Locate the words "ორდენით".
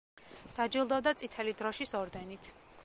2.03-2.53